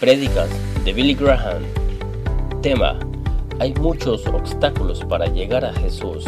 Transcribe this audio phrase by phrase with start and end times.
[0.00, 0.50] Prédicas
[0.84, 1.62] de Billy Graham.
[2.62, 2.98] Tema.
[3.58, 6.22] Hay muchos obstáculos para llegar a Jesús.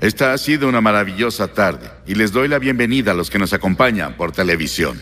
[0.00, 3.52] Esta ha sido una maravillosa tarde y les doy la bienvenida a los que nos
[3.52, 4.96] acompañan por televisión.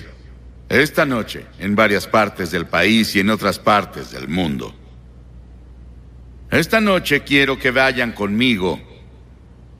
[0.70, 4.74] Esta noche, en varias partes del país y en otras partes del mundo.
[6.50, 8.80] Esta noche quiero que vayan conmigo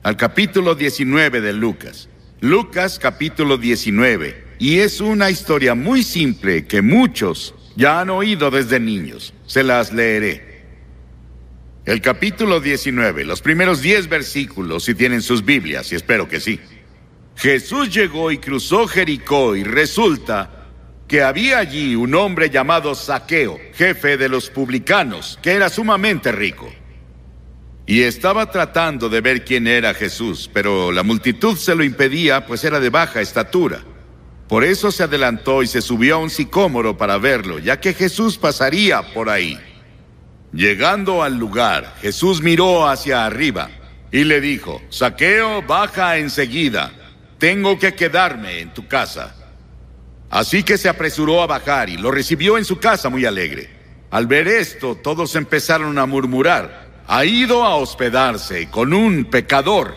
[0.03, 2.09] al capítulo 19 de Lucas.
[2.41, 4.40] Lucas capítulo 19.
[4.61, 9.33] Y es una historia muy simple que muchos ya han oído desde niños.
[9.47, 10.61] Se las leeré.
[11.83, 16.59] El capítulo 19, los primeros 10 versículos, si tienen sus Biblias, y espero que sí.
[17.35, 20.67] Jesús llegó y cruzó Jericó y resulta
[21.07, 26.71] que había allí un hombre llamado Saqueo, jefe de los publicanos, que era sumamente rico.
[27.87, 32.63] Y estaba tratando de ver quién era Jesús, pero la multitud se lo impedía, pues
[32.63, 33.85] era de baja estatura.
[34.51, 38.37] Por eso se adelantó y se subió a un sicómoro para verlo, ya que Jesús
[38.37, 39.57] pasaría por ahí.
[40.51, 43.69] Llegando al lugar, Jesús miró hacia arriba
[44.11, 46.91] y le dijo, Saqueo, baja enseguida,
[47.37, 49.33] tengo que quedarme en tu casa.
[50.29, 53.69] Así que se apresuró a bajar y lo recibió en su casa muy alegre.
[54.09, 59.95] Al ver esto, todos empezaron a murmurar, ha ido a hospedarse con un pecador.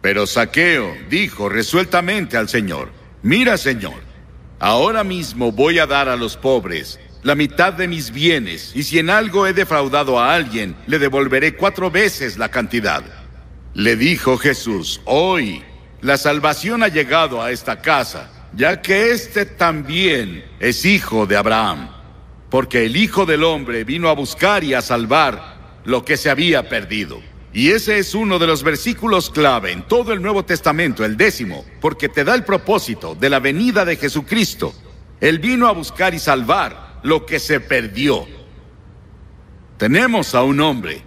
[0.00, 4.00] Pero Saqueo dijo resueltamente al Señor, mira Señor,
[4.58, 8.98] ahora mismo voy a dar a los pobres la mitad de mis bienes, y si
[8.98, 13.02] en algo he defraudado a alguien, le devolveré cuatro veces la cantidad.
[13.74, 15.62] Le dijo Jesús, hoy
[16.00, 21.90] la salvación ha llegado a esta casa, ya que éste también es hijo de Abraham,
[22.50, 26.68] porque el Hijo del Hombre vino a buscar y a salvar lo que se había
[26.68, 27.20] perdido.
[27.52, 31.64] Y ese es uno de los versículos clave en todo el Nuevo Testamento, el décimo,
[31.80, 34.74] porque te da el propósito de la venida de Jesucristo.
[35.20, 38.26] Él vino a buscar y salvar lo que se perdió.
[39.78, 41.02] Tenemos a un hombre,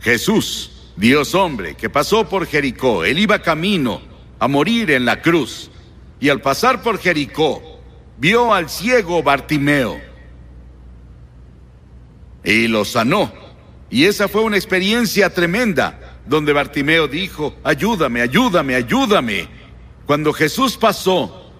[0.00, 3.04] Jesús, Dios hombre, que pasó por Jericó.
[3.04, 4.00] Él iba camino
[4.38, 5.70] a morir en la cruz.
[6.20, 7.80] Y al pasar por Jericó,
[8.18, 10.00] vio al ciego Bartimeo.
[12.44, 13.47] Y lo sanó.
[13.90, 19.48] Y esa fue una experiencia tremenda, donde Bartimeo dijo, ayúdame, ayúdame, ayúdame.
[20.06, 21.52] Cuando Jesús pasó,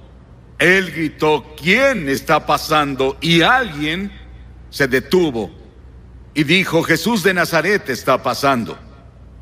[0.59, 3.17] él gritó, ¿quién está pasando?
[3.21, 4.13] Y alguien
[4.71, 5.51] se detuvo
[6.35, 8.79] y dijo, Jesús de Nazaret está pasando.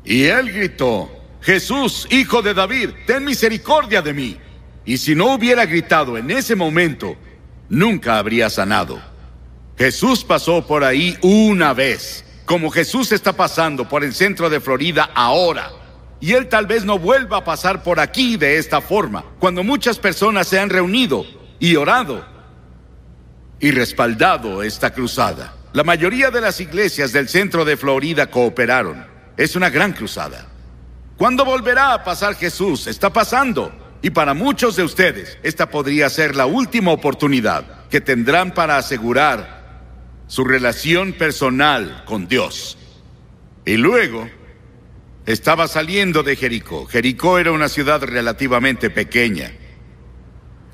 [0.03, 1.11] Y él gritó,
[1.41, 4.37] Jesús, hijo de David, ten misericordia de mí.
[4.85, 7.15] Y si no hubiera gritado en ese momento,
[7.69, 9.01] nunca habría sanado.
[9.77, 15.11] Jesús pasó por ahí una vez, como Jesús está pasando por el centro de Florida
[15.13, 15.69] ahora.
[16.21, 19.99] Y Él tal vez no vuelva a pasar por aquí de esta forma, cuando muchas
[19.99, 21.25] personas se han reunido
[21.59, 22.25] y orado
[23.59, 25.55] y respaldado esta cruzada.
[25.73, 29.05] La mayoría de las iglesias del centro de Florida cooperaron.
[29.35, 30.47] Es una gran cruzada.
[31.17, 32.87] ¿Cuándo volverá a pasar Jesús?
[32.87, 33.73] Está pasando.
[34.01, 39.56] Y para muchos de ustedes, esta podría ser la última oportunidad que tendrán para asegurar
[40.27, 42.77] su relación personal con Dios.
[43.65, 44.29] Y luego
[45.25, 46.85] estaba saliendo de Jericó.
[46.85, 49.51] Jericó era una ciudad relativamente pequeña.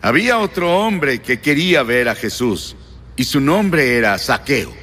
[0.02, 2.76] Había otro hombre que quería ver a Jesús
[3.16, 4.74] y su nombre era Saqueo.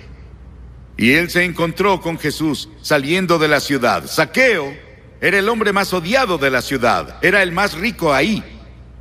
[0.97, 4.06] Y él se encontró con Jesús saliendo de la ciudad.
[4.06, 4.75] Saqueo
[5.20, 8.42] era el hombre más odiado de la ciudad, era el más rico ahí.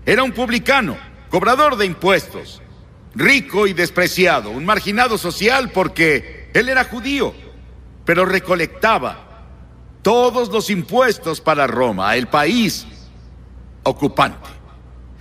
[0.06, 0.98] Era un publicano,
[1.30, 2.62] cobrador de impuestos,
[3.16, 7.34] rico y despreciado, un marginado social porque él era judío,
[8.06, 9.30] pero recolectaba
[10.02, 12.86] todos los impuestos para Roma, el país
[13.84, 14.50] ocupante.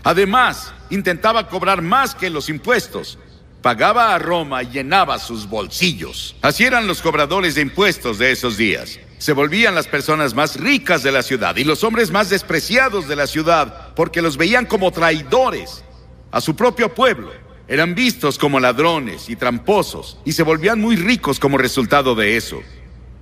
[0.04, 3.18] Además, intentaba cobrar más que los impuestos.
[3.62, 6.36] Pagaba a Roma y llenaba sus bolsillos.
[6.42, 9.00] Así eran los cobradores de impuestos de esos días.
[9.18, 13.16] Se volvían las personas más ricas de la ciudad y los hombres más despreciados de
[13.16, 15.82] la ciudad porque los veían como traidores
[16.30, 17.32] a su propio pueblo.
[17.68, 22.62] Eran vistos como ladrones y tramposos y se volvían muy ricos como resultado de eso.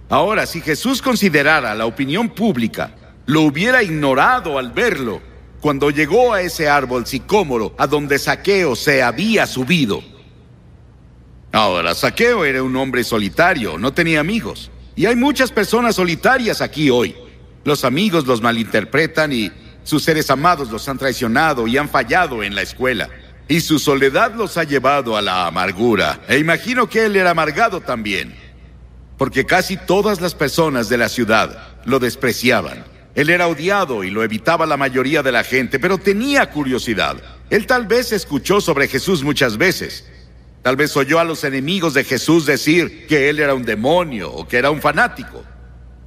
[0.09, 2.95] Ahora, si Jesús considerara la opinión pública,
[3.27, 5.21] lo hubiera ignorado al verlo
[5.61, 10.01] cuando llegó a ese árbol sicómoro a donde Saqueo se había subido.
[11.51, 14.71] Ahora, Saqueo era un hombre solitario, no tenía amigos.
[14.95, 17.17] Y hay muchas personas solitarias aquí hoy.
[17.65, 19.51] Los amigos los malinterpretan y
[19.83, 23.09] sus seres amados los han traicionado y han fallado en la escuela.
[23.49, 26.21] Y su soledad los ha llevado a la amargura.
[26.29, 28.47] E imagino que él era amargado también
[29.19, 32.85] porque casi todas las personas de la ciudad lo despreciaban.
[33.15, 37.17] Él era odiado y lo evitaba la mayoría de la gente, pero tenía curiosidad.
[37.49, 40.07] Él tal vez escuchó sobre Jesús muchas veces.
[40.63, 44.47] Tal vez oyó a los enemigos de Jesús decir que él era un demonio, o
[44.47, 45.45] que era un fanático,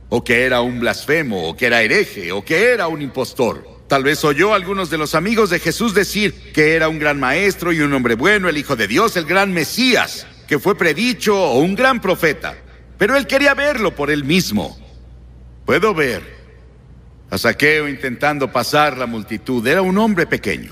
[0.10, 3.79] o que era un blasfemo, o que era hereje, o que era un impostor.
[3.90, 7.20] Tal vez oyó a algunos de los amigos de Jesús decir que era un gran
[7.20, 11.36] maestro y un hombre bueno, el Hijo de Dios, el gran Mesías, que fue predicho
[11.36, 12.56] o un gran profeta.
[13.00, 14.78] Pero él quería verlo por él mismo.
[15.66, 16.22] Puedo ver
[17.32, 19.66] a Saqueo intentando pasar la multitud.
[19.66, 20.72] Era un hombre pequeño.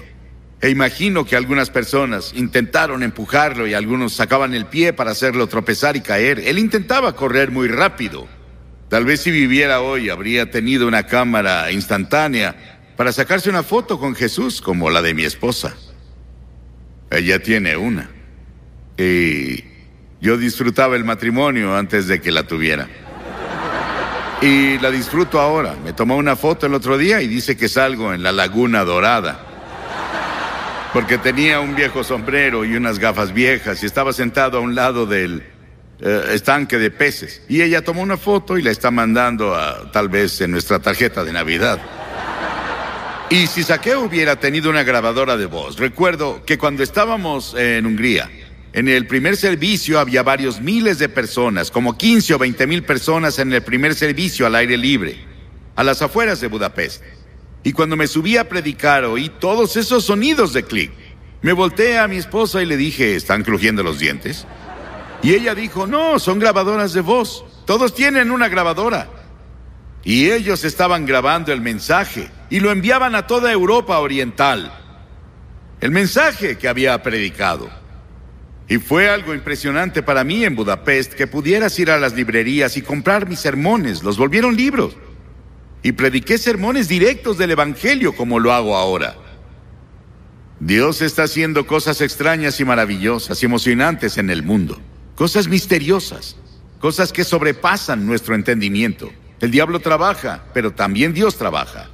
[0.61, 5.95] E imagino que algunas personas intentaron empujarlo y algunos sacaban el pie para hacerlo tropezar
[5.95, 6.39] y caer.
[6.45, 8.27] Él intentaba correr muy rápido.
[8.89, 14.15] Tal vez si viviera hoy habría tenido una cámara instantánea para sacarse una foto con
[14.15, 15.75] Jesús como la de mi esposa.
[17.09, 18.09] Ella tiene una.
[18.97, 19.63] Y
[20.19, 22.89] yo disfrutaba el matrimonio antes de que la tuviera.
[24.41, 25.75] Y la disfruto ahora.
[25.85, 29.47] Me tomó una foto el otro día y dice que salgo en la Laguna Dorada
[30.93, 35.05] porque tenía un viejo sombrero y unas gafas viejas y estaba sentado a un lado
[35.05, 35.43] del
[35.99, 37.43] eh, estanque de peces.
[37.47, 41.23] Y ella tomó una foto y la está mandando a, tal vez en nuestra tarjeta
[41.23, 41.79] de Navidad.
[43.29, 48.31] Y si Saqueo hubiera tenido una grabadora de voz, recuerdo que cuando estábamos en Hungría,
[48.71, 53.37] en el primer servicio había varios miles de personas, como 15 o 20 mil personas
[53.39, 55.17] en el primer servicio al aire libre,
[55.75, 57.03] a las afueras de Budapest.
[57.63, 60.93] Y cuando me subí a predicar oí todos esos sonidos de clic.
[61.41, 64.47] Me volteé a mi esposa y le dije, ¿están crujiendo los dientes?
[65.21, 67.43] Y ella dijo, no, son grabadoras de voz.
[67.65, 69.09] Todos tienen una grabadora.
[70.05, 74.71] Y ellos estaban grabando el mensaje y lo enviaban a toda Europa Oriental.
[75.81, 77.69] El mensaje que había predicado.
[78.69, 82.81] Y fue algo impresionante para mí en Budapest que pudieras ir a las librerías y
[82.81, 84.03] comprar mis sermones.
[84.03, 84.97] Los volvieron libros
[85.83, 89.15] y prediqué sermones directos del Evangelio como lo hago ahora.
[90.59, 94.81] Dios está haciendo cosas extrañas y maravillosas y emocionantes en el mundo,
[95.15, 96.35] cosas misteriosas,
[96.79, 99.11] cosas que sobrepasan nuestro entendimiento.
[99.39, 101.91] El diablo trabaja, pero también Dios trabaja.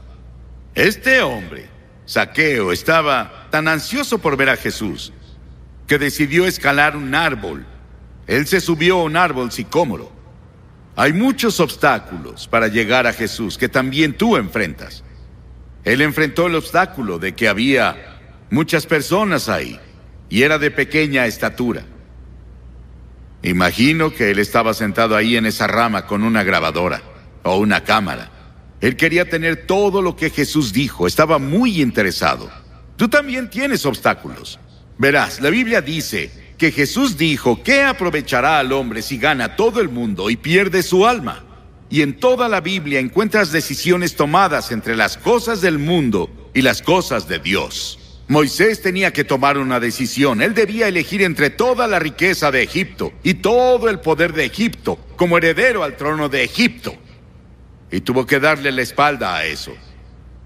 [0.75, 1.67] Este hombre,
[2.05, 5.13] Saqueo, estaba tan ansioso por ver a Jesús
[5.87, 7.65] que decidió escalar un árbol.
[8.27, 10.13] Él se subió a un árbol sicómoro
[10.95, 15.03] hay muchos obstáculos para llegar a Jesús que también tú enfrentas.
[15.83, 18.19] Él enfrentó el obstáculo de que había
[18.51, 19.79] muchas personas ahí
[20.29, 21.83] y era de pequeña estatura.
[23.41, 27.01] Imagino que él estaba sentado ahí en esa rama con una grabadora
[27.41, 28.29] o una cámara.
[28.83, 32.51] Él quería tener todo lo que Jesús dijo, estaba muy interesado.
[32.97, 34.59] Tú también tienes obstáculos.
[34.97, 39.87] Verás, la Biblia dice que Jesús dijo, ¿qué aprovechará al hombre si gana todo el
[39.87, 41.45] mundo y pierde su alma?
[41.89, 46.81] Y en toda la Biblia encuentras decisiones tomadas entre las cosas del mundo y las
[46.81, 47.99] cosas de Dios.
[48.27, 50.41] Moisés tenía que tomar una decisión.
[50.41, 54.99] Él debía elegir entre toda la riqueza de Egipto y todo el poder de Egipto
[55.15, 56.97] como heredero al trono de Egipto.
[57.93, 59.71] Y tuvo que darle la espalda a eso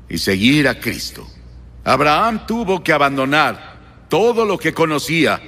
[0.10, 1.26] y seguir a Cristo.
[1.86, 5.42] Abraham tuvo que abandonar todo lo que conocía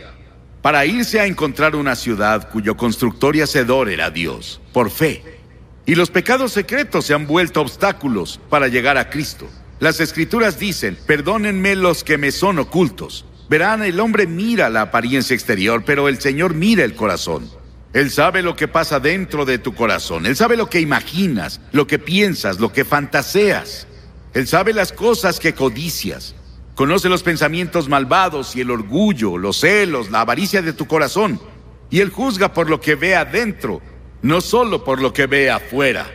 [0.61, 5.41] para irse a encontrar una ciudad cuyo constructor y hacedor era Dios, por fe.
[5.85, 9.49] Y los pecados secretos se han vuelto obstáculos para llegar a Cristo.
[9.81, 13.25] Las escrituras dicen, perdónenme los que me son ocultos.
[13.49, 17.58] Verán, el hombre mira la apariencia exterior, pero el Señor mira el corazón.
[17.93, 20.25] Él sabe lo que pasa dentro de tu corazón.
[20.25, 23.87] Él sabe lo que imaginas, lo que piensas, lo que fantaseas.
[24.33, 26.35] Él sabe las cosas que codicias.
[26.75, 31.41] Conoce los pensamientos malvados y el orgullo, los celos, la avaricia de tu corazón.
[31.89, 33.81] Y Él juzga por lo que ve adentro,
[34.21, 36.09] no solo por lo que ve afuera.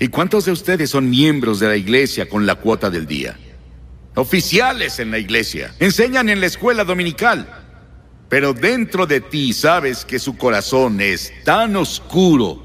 [0.00, 3.38] ¿Y cuántos de ustedes son miembros de la iglesia con la cuota del día?
[4.16, 7.61] Oficiales en la iglesia, enseñan en la escuela dominical.
[8.32, 12.62] Pero dentro de ti sabes que su corazón es tan oscuro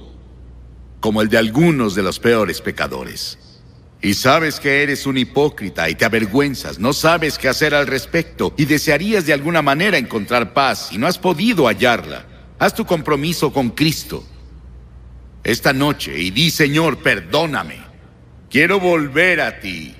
[1.01, 3.37] como el de algunos de los peores pecadores.
[4.01, 8.53] Y sabes que eres un hipócrita y te avergüenzas, no sabes qué hacer al respecto
[8.55, 12.25] y desearías de alguna manera encontrar paz y no has podido hallarla.
[12.59, 14.23] Haz tu compromiso con Cristo
[15.43, 17.79] esta noche y di, Señor, perdóname.
[18.49, 19.93] Quiero volver a ti.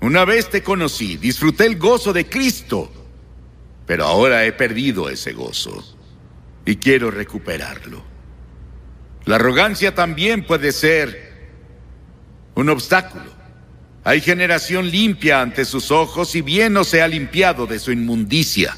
[0.00, 3.01] Una vez te conocí, disfruté el gozo de Cristo,
[3.86, 5.84] pero ahora he perdido ese gozo
[6.64, 8.02] y quiero recuperarlo.
[9.24, 11.32] La arrogancia también puede ser
[12.54, 13.32] un obstáculo.
[14.04, 18.76] Hay generación limpia ante sus ojos y bien no se ha limpiado de su inmundicia.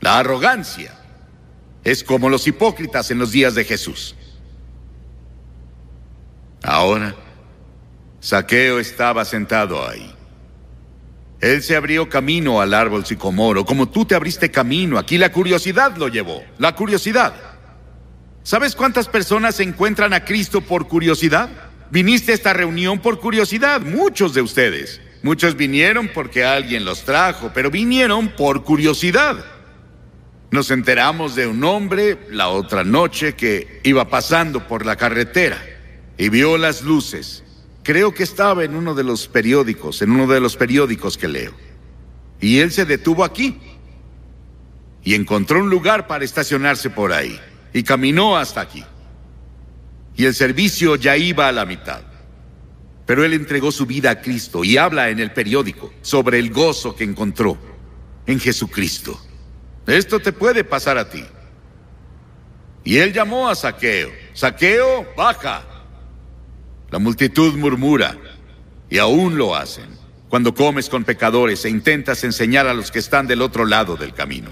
[0.00, 0.98] La arrogancia
[1.84, 4.16] es como los hipócritas en los días de Jesús.
[6.62, 7.14] Ahora,
[8.20, 10.14] Saqueo estaba sentado ahí.
[11.42, 14.96] Él se abrió camino al árbol sicomoro, como tú te abriste camino.
[14.96, 16.44] Aquí la curiosidad lo llevó.
[16.58, 17.34] La curiosidad.
[18.44, 21.50] ¿Sabes cuántas personas encuentran a Cristo por curiosidad?
[21.90, 25.00] Viniste a esta reunión por curiosidad, muchos de ustedes.
[25.24, 29.44] Muchos vinieron porque alguien los trajo, pero vinieron por curiosidad.
[30.52, 35.60] Nos enteramos de un hombre la otra noche que iba pasando por la carretera
[36.16, 37.42] y vio las luces.
[37.82, 41.52] Creo que estaba en uno de los periódicos, en uno de los periódicos que leo.
[42.40, 43.58] Y él se detuvo aquí
[45.02, 47.38] y encontró un lugar para estacionarse por ahí
[47.72, 48.84] y caminó hasta aquí.
[50.16, 52.02] Y el servicio ya iba a la mitad.
[53.06, 56.94] Pero él entregó su vida a Cristo y habla en el periódico sobre el gozo
[56.94, 57.58] que encontró
[58.26, 59.20] en Jesucristo.
[59.86, 61.24] Esto te puede pasar a ti.
[62.84, 64.10] Y él llamó a Saqueo.
[64.34, 65.71] Saqueo, baja.
[66.92, 68.18] La multitud murmura
[68.90, 69.86] y aún lo hacen
[70.28, 74.12] cuando comes con pecadores e intentas enseñar a los que están del otro lado del
[74.12, 74.50] camino.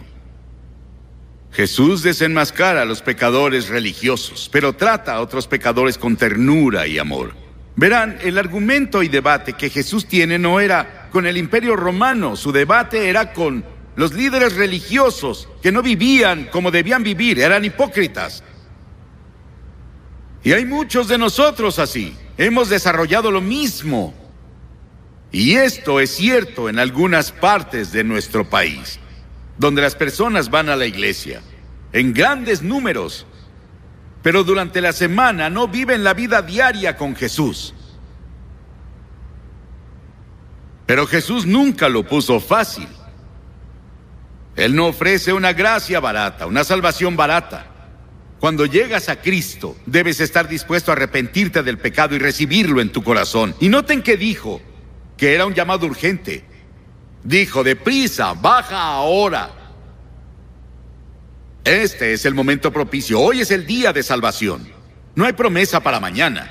[1.53, 7.35] Jesús desenmascara a los pecadores religiosos, pero trata a otros pecadores con ternura y amor.
[7.77, 12.53] Verán, el argumento y debate que Jesús tiene no era con el imperio romano, su
[12.53, 13.65] debate era con
[13.97, 18.43] los líderes religiosos que no vivían como debían vivir, eran hipócritas.
[20.43, 24.15] Y hay muchos de nosotros así, hemos desarrollado lo mismo.
[25.31, 28.99] Y esto es cierto en algunas partes de nuestro país,
[29.59, 31.43] donde las personas van a la iglesia,
[31.93, 33.27] en grandes números,
[34.23, 37.75] pero durante la semana no viven la vida diaria con Jesús.
[40.87, 42.89] Pero Jesús nunca lo puso fácil.
[44.57, 47.70] Él no ofrece una gracia barata, una salvación barata.
[48.41, 53.05] Cuando llegas a Cristo, debes estar dispuesto a arrepentirte del pecado y recibirlo en tu
[53.05, 53.55] corazón.
[53.61, 54.63] Y noten que dijo
[55.19, 56.43] que era un llamado urgente.
[57.23, 59.51] Dijo, deprisa, baja ahora.
[61.65, 63.21] Este es el momento propicio.
[63.21, 64.67] Hoy es el día de salvación.
[65.15, 66.51] No hay promesa para mañana.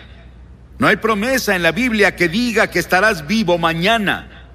[0.77, 4.51] No hay promesa en la Biblia que diga que estarás vivo mañana.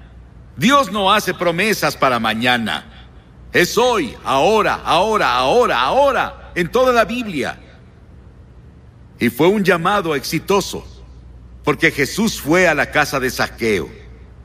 [0.55, 3.09] Dios no hace promesas para mañana.
[3.51, 7.59] Es hoy, ahora, ahora, ahora, ahora, en toda la Biblia.
[9.19, 10.85] Y fue un llamado exitoso,
[11.63, 13.89] porque Jesús fue a la casa de Saqueo.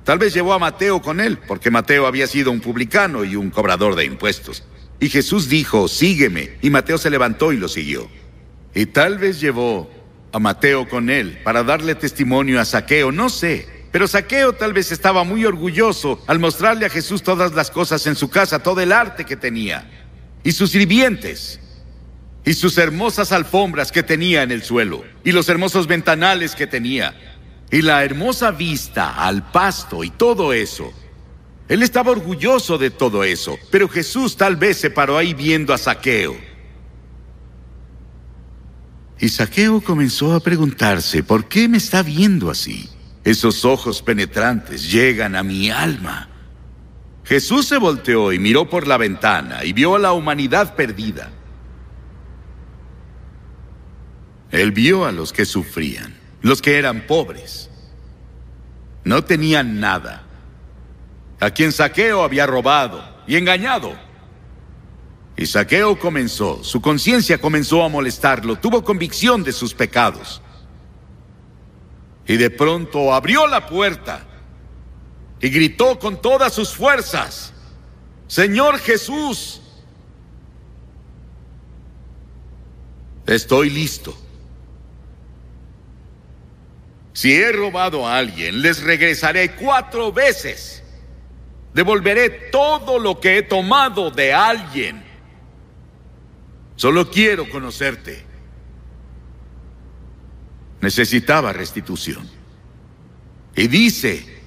[0.05, 3.51] Tal vez llevó a Mateo con él, porque Mateo había sido un publicano y un
[3.51, 4.65] cobrador de impuestos.
[4.99, 6.59] Y Jesús dijo, sígueme.
[6.63, 8.09] Y Mateo se levantó y lo siguió.
[8.75, 9.91] Y tal vez llevó
[10.33, 13.69] a Mateo con él para darle testimonio a Saqueo, no sé.
[13.91, 18.15] Pero Saqueo tal vez estaba muy orgulloso al mostrarle a Jesús todas las cosas en
[18.15, 19.91] su casa, todo el arte que tenía,
[20.45, 21.59] y sus sirvientes,
[22.45, 27.15] y sus hermosas alfombras que tenía en el suelo, y los hermosos ventanales que tenía,
[27.71, 30.93] y la hermosa vista al pasto y todo eso.
[31.69, 35.79] Él estaba orgulloso de todo eso, pero Jesús tal vez se paró ahí viendo a
[35.79, 36.37] Saqueo.
[39.21, 42.89] Y Saqueo comenzó a preguntarse, ¿por qué me está viendo así?
[43.23, 46.29] Esos ojos penetrantes llegan a mi alma.
[47.25, 51.31] Jesús se volteó y miró por la ventana y vio a la humanidad perdida.
[54.51, 57.71] Él vio a los que sufrían, los que eran pobres.
[59.05, 60.27] No tenían nada
[61.41, 63.95] a quien Saqueo había robado y engañado.
[65.37, 70.43] Y Saqueo comenzó, su conciencia comenzó a molestarlo, tuvo convicción de sus pecados.
[72.27, 74.27] Y de pronto abrió la puerta
[75.41, 77.55] y gritó con todas sus fuerzas,
[78.27, 79.63] Señor Jesús,
[83.27, 84.15] estoy listo.
[87.21, 90.83] Si he robado a alguien, les regresaré cuatro veces.
[91.75, 95.05] Devolveré todo lo que he tomado de alguien.
[96.77, 98.25] Solo quiero conocerte.
[100.81, 102.27] Necesitaba restitución.
[103.55, 104.41] Y dice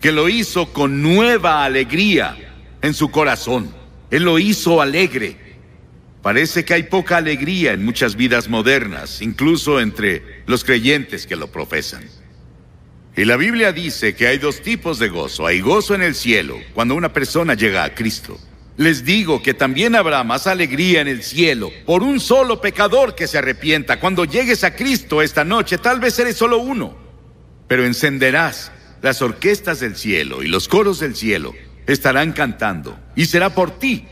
[0.00, 2.36] que lo hizo con nueva alegría
[2.82, 3.74] en su corazón.
[4.12, 5.51] Él lo hizo alegre.
[6.22, 11.48] Parece que hay poca alegría en muchas vidas modernas, incluso entre los creyentes que lo
[11.48, 12.04] profesan.
[13.16, 15.46] Y la Biblia dice que hay dos tipos de gozo.
[15.46, 18.38] Hay gozo en el cielo cuando una persona llega a Cristo.
[18.76, 23.26] Les digo que también habrá más alegría en el cielo por un solo pecador que
[23.26, 24.00] se arrepienta.
[24.00, 26.96] Cuando llegues a Cristo esta noche, tal vez eres solo uno,
[27.68, 31.52] pero encenderás las orquestas del cielo y los coros del cielo
[31.86, 34.06] estarán cantando y será por ti.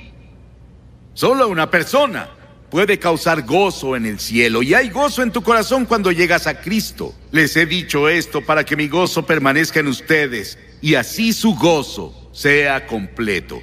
[1.21, 2.31] Solo una persona
[2.71, 6.63] puede causar gozo en el cielo y hay gozo en tu corazón cuando llegas a
[6.63, 7.15] Cristo.
[7.31, 12.31] Les he dicho esto para que mi gozo permanezca en ustedes y así su gozo
[12.33, 13.61] sea completo.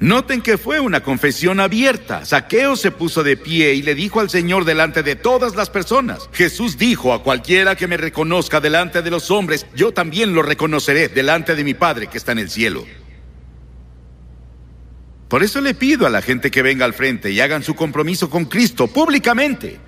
[0.00, 2.26] Noten que fue una confesión abierta.
[2.26, 6.28] Saqueo se puso de pie y le dijo al Señor delante de todas las personas.
[6.34, 11.08] Jesús dijo a cualquiera que me reconozca delante de los hombres, yo también lo reconoceré
[11.08, 12.84] delante de mi Padre que está en el cielo.
[15.32, 18.28] Por eso le pido a la gente que venga al frente y hagan su compromiso
[18.28, 19.80] con Cristo públicamente.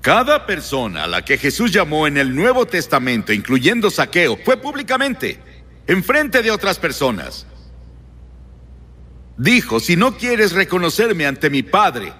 [0.00, 5.40] Cada persona a la que Jesús llamó en el Nuevo Testamento, incluyendo Saqueo, fue públicamente,
[5.88, 7.48] en frente de otras personas.
[9.36, 12.12] Dijo, si no quieres reconocerme ante mi Padre,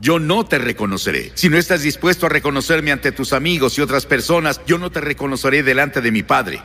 [0.00, 1.32] yo no te reconoceré.
[1.34, 5.02] Si no estás dispuesto a reconocerme ante tus amigos y otras personas, yo no te
[5.02, 6.62] reconoceré delante de mi Padre.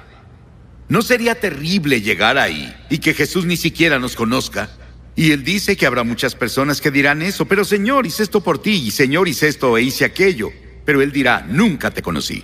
[0.88, 4.70] ¿No sería terrible llegar ahí y que Jesús ni siquiera nos conozca?
[5.16, 8.62] Y él dice que habrá muchas personas que dirán eso, pero Señor, hice esto por
[8.62, 10.52] ti, y Señor, hice esto e hice aquello.
[10.86, 12.44] Pero él dirá, nunca te conocí.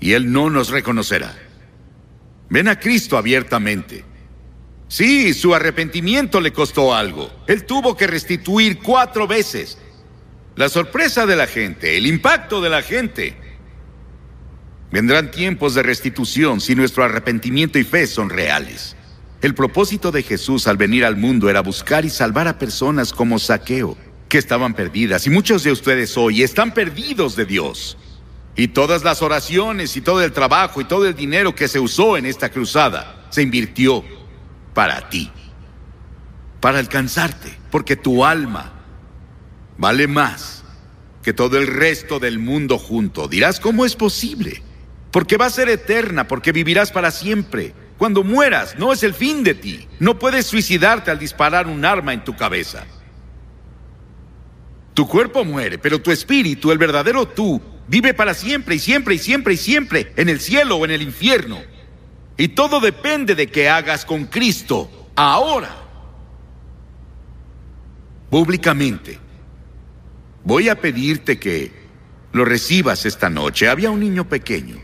[0.00, 1.34] Y él no nos reconocerá.
[2.50, 4.04] Ven a Cristo abiertamente.
[4.88, 7.30] Sí, su arrepentimiento le costó algo.
[7.46, 9.78] Él tuvo que restituir cuatro veces.
[10.56, 13.36] La sorpresa de la gente, el impacto de la gente.
[14.92, 18.94] Vendrán tiempos de restitución si nuestro arrepentimiento y fe son reales.
[19.44, 23.38] El propósito de Jesús al venir al mundo era buscar y salvar a personas como
[23.38, 23.94] Saqueo,
[24.26, 25.26] que estaban perdidas.
[25.26, 27.98] Y muchos de ustedes hoy están perdidos de Dios.
[28.56, 32.16] Y todas las oraciones y todo el trabajo y todo el dinero que se usó
[32.16, 34.02] en esta cruzada se invirtió
[34.72, 35.30] para ti,
[36.60, 38.72] para alcanzarte, porque tu alma
[39.76, 40.64] vale más
[41.22, 43.28] que todo el resto del mundo junto.
[43.28, 44.62] Dirás, ¿cómo es posible?
[45.10, 47.74] Porque va a ser eterna, porque vivirás para siempre.
[47.98, 49.88] Cuando mueras, no es el fin de ti.
[50.00, 52.84] No puedes suicidarte al disparar un arma en tu cabeza.
[54.94, 59.18] Tu cuerpo muere, pero tu espíritu, el verdadero tú, vive para siempre y siempre y
[59.18, 61.58] siempre y siempre, en el cielo o en el infierno.
[62.36, 65.70] Y todo depende de qué hagas con Cristo ahora.
[68.30, 69.18] Públicamente.
[70.42, 71.72] Voy a pedirte que
[72.32, 73.68] lo recibas esta noche.
[73.68, 74.76] Había un niño pequeño,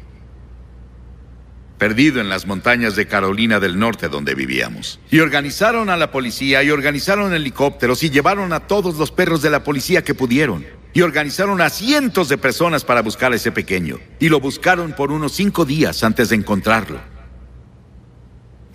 [1.80, 5.00] perdido en las montañas de Carolina del Norte donde vivíamos.
[5.10, 9.48] Y organizaron a la policía y organizaron helicópteros y llevaron a todos los perros de
[9.48, 10.66] la policía que pudieron.
[10.92, 13.98] Y organizaron a cientos de personas para buscar a ese pequeño.
[14.18, 17.00] Y lo buscaron por unos cinco días antes de encontrarlo.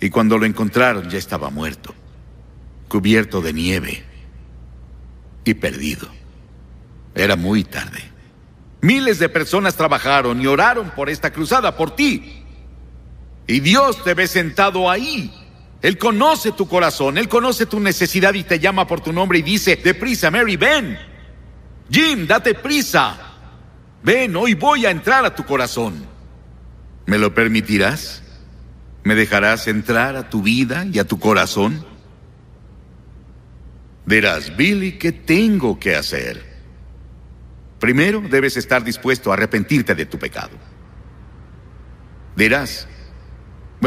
[0.00, 1.94] Y cuando lo encontraron ya estaba muerto,
[2.88, 4.04] cubierto de nieve
[5.44, 6.08] y perdido.
[7.14, 8.02] Era muy tarde.
[8.80, 12.42] Miles de personas trabajaron y oraron por esta cruzada, por ti.
[13.46, 15.32] Y Dios te ve sentado ahí.
[15.82, 19.42] Él conoce tu corazón, Él conoce tu necesidad y te llama por tu nombre y
[19.42, 20.98] dice, deprisa, Mary, ven.
[21.90, 23.16] Jim, date prisa.
[24.02, 26.06] Ven, hoy voy a entrar a tu corazón.
[27.06, 28.22] ¿Me lo permitirás?
[29.04, 31.86] ¿Me dejarás entrar a tu vida y a tu corazón?
[34.06, 36.44] Dirás, Billy, ¿qué tengo que hacer?
[37.78, 40.56] Primero, debes estar dispuesto a arrepentirte de tu pecado.
[42.34, 42.88] Dirás,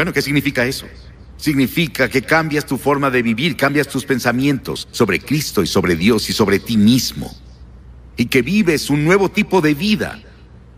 [0.00, 0.86] bueno, ¿qué significa eso?
[1.36, 6.30] Significa que cambias tu forma de vivir, cambias tus pensamientos sobre Cristo y sobre Dios
[6.30, 7.30] y sobre ti mismo.
[8.16, 10.18] Y que vives un nuevo tipo de vida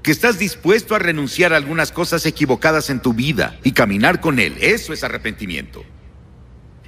[0.03, 4.41] que estás dispuesto a renunciar a algunas cosas equivocadas en tu vida y caminar con
[4.41, 4.57] Él.
[4.61, 5.85] Eso es arrepentimiento.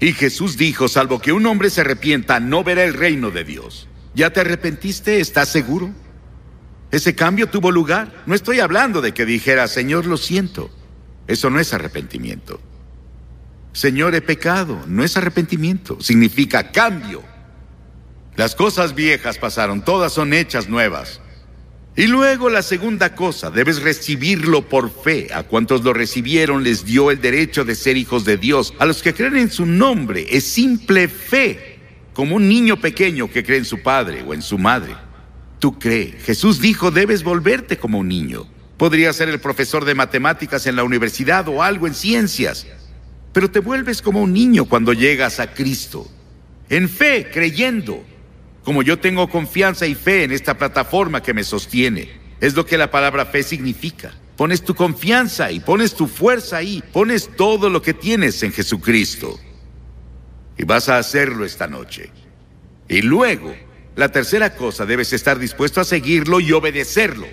[0.00, 3.86] Y Jesús dijo, salvo que un hombre se arrepienta, no verá el reino de Dios.
[4.12, 5.20] ¿Ya te arrepentiste?
[5.20, 5.92] ¿Estás seguro?
[6.90, 8.24] ¿Ese cambio tuvo lugar?
[8.26, 10.68] No estoy hablando de que dijera, Señor, lo siento.
[11.26, 12.60] Eso no es arrepentimiento.
[13.72, 14.80] Señor, he pecado.
[14.86, 16.00] No es arrepentimiento.
[16.00, 17.22] Significa cambio.
[18.36, 21.20] Las cosas viejas pasaron, todas son hechas nuevas.
[21.96, 25.28] Y luego la segunda cosa, debes recibirlo por fe.
[25.32, 28.74] A cuantos lo recibieron les dio el derecho de ser hijos de Dios.
[28.80, 31.78] A los que creen en su nombre es simple fe,
[32.12, 34.96] como un niño pequeño que cree en su padre o en su madre.
[35.60, 36.24] Tú crees.
[36.24, 38.48] Jesús dijo, debes volverte como un niño.
[38.76, 42.66] Podría ser el profesor de matemáticas en la universidad o algo en ciencias.
[43.32, 46.08] Pero te vuelves como un niño cuando llegas a Cristo.
[46.68, 48.04] En fe, creyendo.
[48.64, 52.10] Como yo tengo confianza y fe en esta plataforma que me sostiene.
[52.40, 54.12] Es lo que la palabra fe significa.
[54.36, 56.82] Pones tu confianza y pones tu fuerza ahí.
[56.92, 59.38] Pones todo lo que tienes en Jesucristo.
[60.58, 62.10] Y vas a hacerlo esta noche.
[62.88, 63.54] Y luego,
[63.96, 67.26] la tercera cosa, debes estar dispuesto a seguirlo y obedecerlo.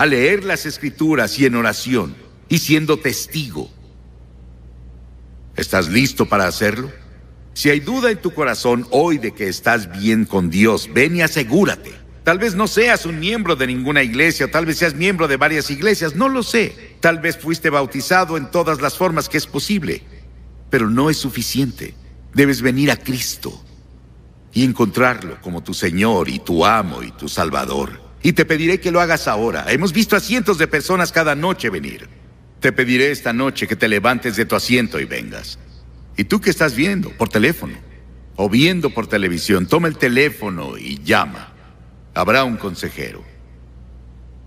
[0.00, 2.16] A leer las escrituras y en oración
[2.48, 3.70] y siendo testigo.
[5.56, 6.90] ¿Estás listo para hacerlo?
[7.52, 11.20] Si hay duda en tu corazón hoy de que estás bien con Dios, ven y
[11.20, 11.92] asegúrate.
[12.24, 15.70] Tal vez no seas un miembro de ninguna iglesia, tal vez seas miembro de varias
[15.70, 16.96] iglesias, no lo sé.
[17.00, 20.02] Tal vez fuiste bautizado en todas las formas que es posible,
[20.70, 21.92] pero no es suficiente.
[22.32, 23.62] Debes venir a Cristo
[24.54, 28.09] y encontrarlo como tu Señor y tu amo y tu Salvador.
[28.22, 29.64] Y te pediré que lo hagas ahora.
[29.68, 32.08] Hemos visto a cientos de personas cada noche venir.
[32.60, 35.58] Te pediré esta noche que te levantes de tu asiento y vengas.
[36.16, 37.10] ¿Y tú qué estás viendo?
[37.10, 37.74] Por teléfono.
[38.36, 39.66] O viendo por televisión.
[39.66, 41.54] Toma el teléfono y llama.
[42.14, 43.24] Habrá un consejero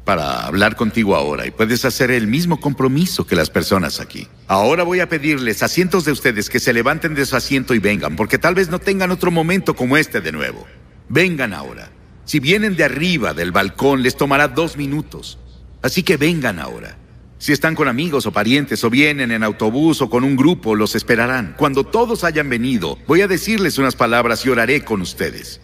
[0.04, 4.28] para hablar contigo ahora y puedes hacer el mismo compromiso que las personas aquí.
[4.48, 7.80] Ahora voy a pedirles a cientos de ustedes que se levanten de su asiento y
[7.80, 10.68] vengan, porque tal vez no tengan otro momento como este de nuevo.
[11.08, 11.90] Vengan ahora.
[12.26, 15.38] Si vienen de arriba del balcón les tomará dos minutos.
[15.82, 16.98] Así que vengan ahora.
[17.38, 20.96] Si están con amigos o parientes o vienen en autobús o con un grupo, los
[20.96, 21.56] esperarán.
[21.58, 25.60] Cuando todos hayan venido, voy a decirles unas palabras y oraré con ustedes.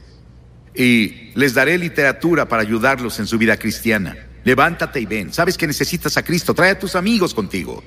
[0.76, 4.18] Y les daré literatura para ayudarlos en su vida cristiana.
[4.44, 5.32] Levántate y ven.
[5.32, 6.54] Sabes que necesitas a Cristo.
[6.54, 7.82] Trae a tus amigos contigo.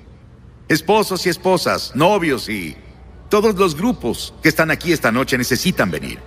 [0.69, 2.75] Esposos y esposas, novios y
[3.29, 6.19] todos los grupos que están aquí esta noche necesitan venir.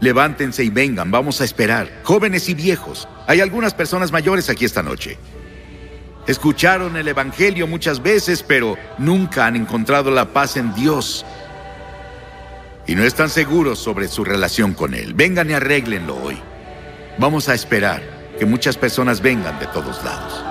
[0.00, 2.00] Levántense y vengan, vamos a esperar.
[2.02, 3.08] Jóvenes y viejos.
[3.26, 5.18] Hay algunas personas mayores aquí esta noche.
[6.26, 11.24] Escucharon el Evangelio muchas veces, pero nunca han encontrado la paz en Dios.
[12.86, 15.14] Y no están seguros sobre su relación con Él.
[15.14, 16.38] Vengan y arréglenlo hoy.
[17.18, 18.02] Vamos a esperar
[18.38, 20.44] que muchas personas vengan de todos lados.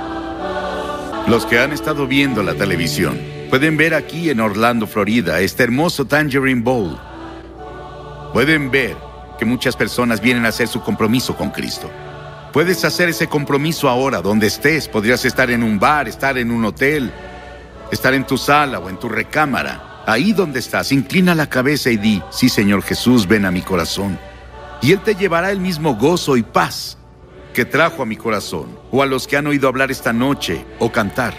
[1.28, 6.06] Los que han estado viendo la televisión pueden ver aquí en Orlando, Florida, este hermoso
[6.06, 7.00] Tangerine Bowl.
[8.34, 8.96] Pueden ver
[9.38, 11.90] que muchas personas vienen a hacer su compromiso con Cristo.
[12.54, 14.88] Puedes hacer ese compromiso ahora, donde estés.
[14.88, 17.12] Podrías estar en un bar, estar en un hotel,
[17.92, 20.04] estar en tu sala o en tu recámara.
[20.06, 24.18] Ahí donde estás, inclina la cabeza y di, sí Señor Jesús, ven a mi corazón.
[24.82, 26.98] Y Él te llevará el mismo gozo y paz
[27.54, 30.92] que trajo a mi corazón, o a los que han oído hablar esta noche o
[30.92, 31.34] cantar.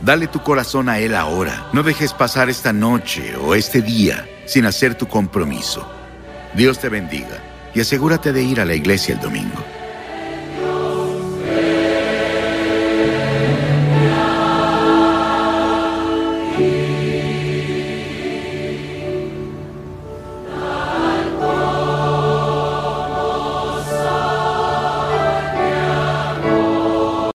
[0.00, 1.68] Dale tu corazón a Él ahora.
[1.72, 5.88] No dejes pasar esta noche o este día sin hacer tu compromiso.
[6.56, 7.38] Dios te bendiga
[7.74, 9.62] y asegúrate de ir a la iglesia el domingo.